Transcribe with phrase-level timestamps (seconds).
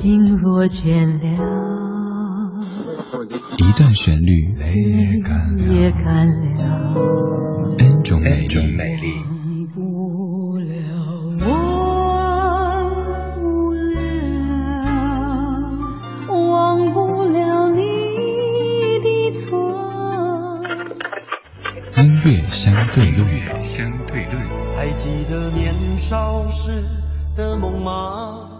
[0.00, 1.28] 心若倦了，
[3.58, 6.56] 一段旋律也干了
[7.76, 9.12] ，N 种美丽。
[21.98, 24.34] 音乐相对论，相对论。
[24.78, 26.82] 还记得年少时
[27.36, 28.59] 的梦吗？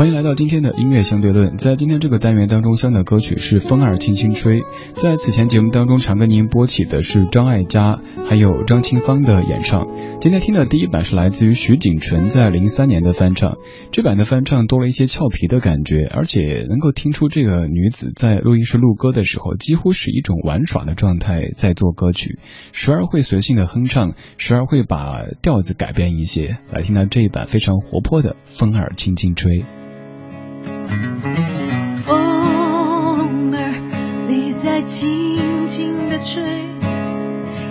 [0.00, 1.58] 欢迎来到今天的音乐相对论。
[1.58, 4.60] 在今天这个单元当中，相的歌曲是《风儿轻轻吹》。
[4.94, 9.86] 在此前节目当中，常跟您播起的是张艾嘉还有张清芳的演唱。
[10.18, 13.58] 今天听的第一版是来自于徐锦纯在零三年的翻唱。
[13.90, 22.38] 这版的翻唱多了一些俏皮的感觉，而且能够听出这个女子在录音室录歌的时候，几乎是一种玩耍的状态在做歌曲，
[22.72, 26.56] 时而会随性的哼唱，时而会把调子改变一些。
[26.72, 29.58] 来听到这一版非常活泼的《风儿轻轻吹》。
[32.04, 33.58] 风儿，
[34.28, 36.42] 你在轻轻地吹，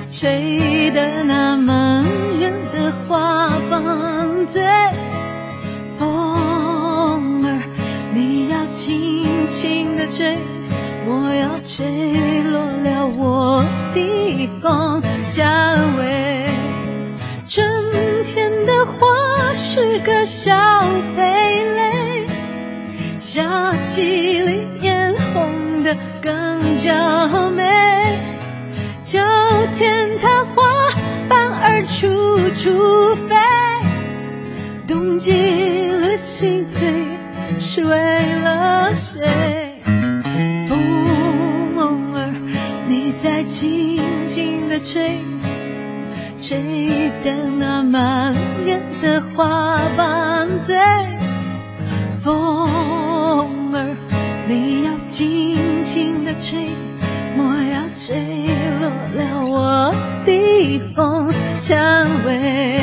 [0.10, 2.06] 吹得那么
[2.38, 4.64] 远的花瓣醉。
[5.98, 7.62] 风儿，
[8.14, 10.38] 你要轻轻地吹，
[11.06, 16.48] 我要吹落了我的红蔷薇。
[17.48, 17.68] 春
[18.24, 20.52] 天的花是个小
[21.16, 21.69] 蓓蕾。
[23.32, 23.44] 夏
[23.86, 24.02] 季
[24.40, 27.64] 里艳红的更娇美，
[29.04, 29.20] 秋
[29.78, 30.64] 天它花
[31.30, 32.08] 瓣儿处
[32.58, 33.36] 处飞，
[34.88, 36.92] 冬季里心醉
[37.60, 39.80] 是为了谁？
[41.76, 42.34] 风儿，
[42.88, 45.20] 你在轻轻地吹，
[46.42, 48.34] 吹得那满
[48.66, 50.76] 园的花瓣醉。
[54.50, 56.66] 你要轻轻的吹，
[57.38, 58.48] 莫要吹
[58.82, 59.94] 落了我
[60.26, 61.30] 的红
[61.60, 62.80] 蔷薇。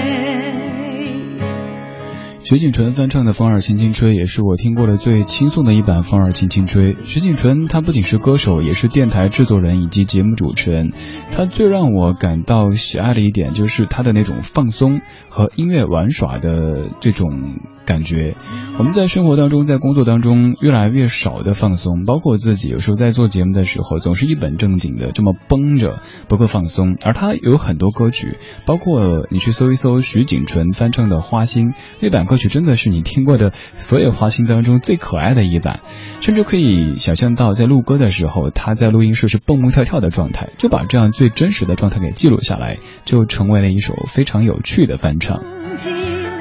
[2.44, 6.94] 徐锦纯翻唱的《风儿轻轻吹》也是我听过的最轻松的一版《风儿轻轻吹》。
[7.02, 10.92] 徐锦纯他不仅是歌手，也是电台制作人以及节目主持人。
[11.32, 18.36] 他最让我感到喜爱的一点就是他的那种放松和音乐玩耍的这种感觉。
[18.78, 26.96] 我们在生活当中，在工作当中越来越少的放松，包括自己有时候在做节目的时候，总是一本正经的这么绷着，不够放松。
[27.02, 28.36] 而他有很多歌曲，
[28.66, 31.68] 包括你去搜一搜徐锦纯翻唱的《花心》
[32.00, 32.36] 那版歌。
[32.36, 35.80] 曲真的是你听过的所有花心当中最可爱的一版，
[36.20, 42.76] 甚至可以想象到在录歌的时候，他在录音室是蹦蹦跳跳的状态，就把这样最真实的状态给记录下来，
[43.06, 45.40] 就成为了一首非常有趣的翻唱。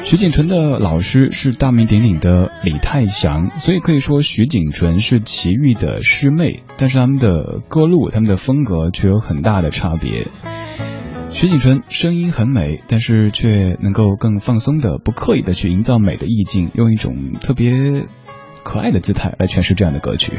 [0.06, 10.28] 徐锦纯的老师是大名鼎鼎的李泰祥，所以可以说徐锦纯是齐豫的师妹，但是他们的歌路、他们的风格却有很大的差别。
[11.32, 18.06] 徐锦纯声音很美，但是却能够更放松的、不刻意的去营造美的意境，用一种特别
[18.64, 20.34] 可爱的姿态来诠释这样的歌曲。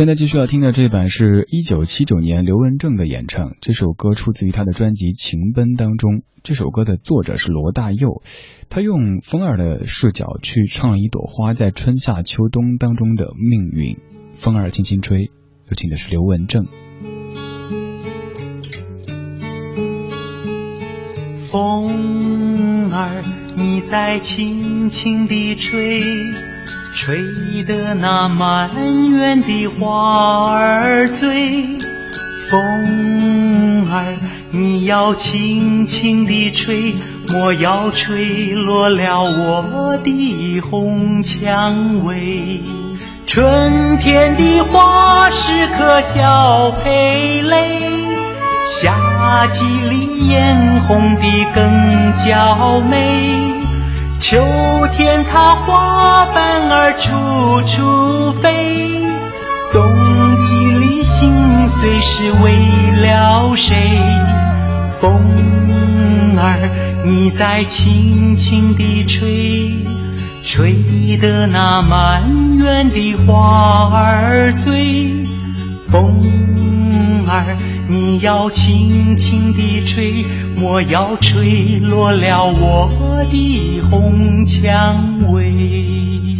[0.00, 6.22] 现在继续要听的这版是一九七九年刘文正的演唱，这首歌出自于他的专辑《情奔》当中。
[6.42, 8.22] 这首歌的作者是罗大佑，
[8.70, 13.98] 他用风儿的视角去唱了一朵花在春夏秋冬当中的命运。
[14.38, 15.24] 风儿轻轻吹，
[15.68, 16.64] 有请的是刘文正。
[21.50, 23.22] 风儿，
[23.54, 26.00] 你在轻轻地吹，
[26.94, 28.70] 吹得那满
[29.10, 31.78] 园的花儿醉。
[32.48, 34.16] 风儿，
[34.50, 36.94] 你要轻轻地吹，
[37.28, 42.60] 莫要吹落了我的红蔷薇。
[43.26, 47.78] 春天的花是颗小蓓蕾。
[48.66, 51.22] 夏季里艳红的
[51.54, 53.59] 更娇美，
[54.30, 54.38] 秋
[54.96, 59.02] 天它花瓣儿处处飞，
[59.72, 59.82] 冬
[60.38, 62.54] 季里心碎是为
[63.02, 63.74] 了谁？
[65.00, 65.20] 风
[66.38, 66.70] 儿，
[67.04, 69.84] 你在轻轻地吹，
[70.46, 75.26] 吹得那满园的花儿醉。
[75.90, 77.56] 风儿。
[77.88, 80.24] 你要轻轻地吹，
[80.62, 86.36] 我要吹落了我的红蔷薇。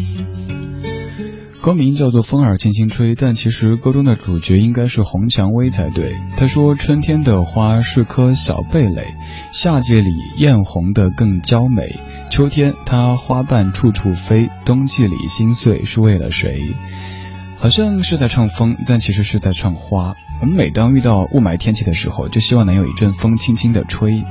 [1.63, 6.15] 歌名叫做《风儿轻轻吹》，但其实歌中的主角应该是红蔷薇才对。
[6.37, 9.15] 他说：“春天的花是颗小蓓蕾，
[9.53, 11.99] 夏季里艳红的更娇美。
[12.31, 16.75] 秋天它花瓣处处飞，冬季里心碎是为了谁？”
[17.61, 20.17] 好像是在唱风，但其实是在唱花。
[20.41, 24.25] 我们每当遇到雾霾天气的时候，就希望能有一阵风轻轻的吹。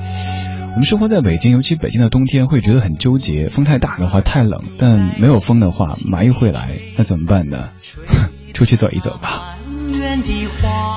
[0.72, 7.70] 我们生活在北京，尤其北京的冬天会觉得很纠结，风太大的话太冷，但没有风的话霾又会来，那怎么办呢？
[8.54, 9.49] 出去走一走吧。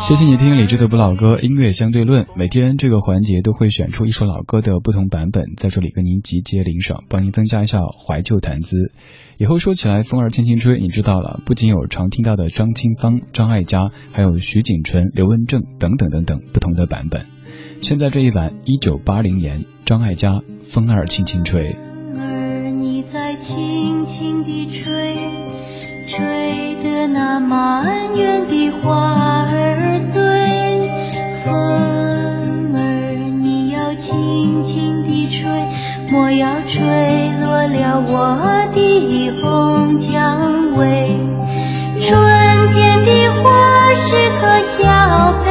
[0.03, 8.93] 谢谢你听李志的不老歌音乐相对论，每天这个环节都会选出一首老歌的不同版本，在这里跟您集结领赏，帮您增加一下怀旧谈资。
[9.39, 17.27] 以后说起来，风儿轻轻吹，你知道了，不仅有常听到的张清芳、张艾嘉，还有徐锦纯、刘文正等等等等不同的版本。
[17.81, 20.31] 现在这一版，一九八零年，张艾嘉
[20.63, 21.73] 《风儿轻轻吹》。
[22.15, 25.17] 风儿你在轻轻地吹，
[27.13, 30.23] 那满园的花儿醉，
[31.45, 32.79] 风儿
[33.43, 35.51] 你要轻轻地吹，
[36.11, 38.39] 莫要吹落了我
[38.75, 41.21] 的红蔷薇。
[42.01, 42.19] 春
[42.73, 45.42] 天的花是个小。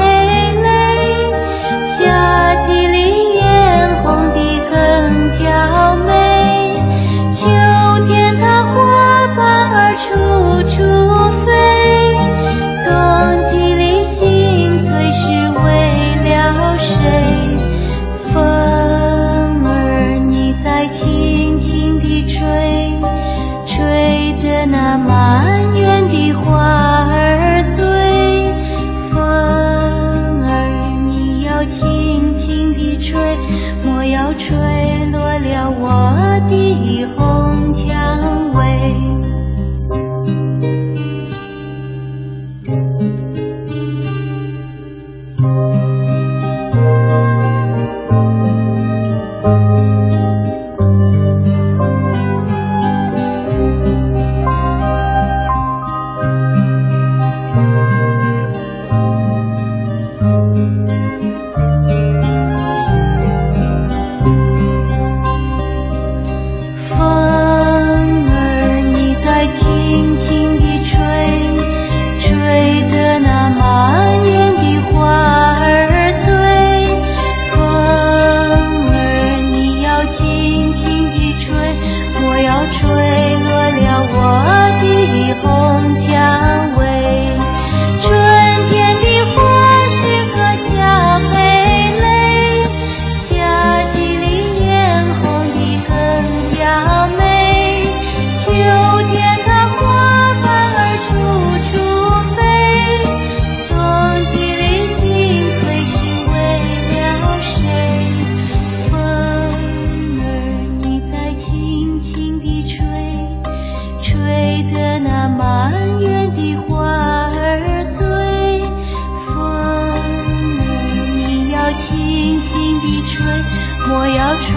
[123.88, 124.54] 莫要吹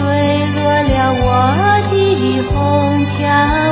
[0.54, 3.63] 落了我的红墙。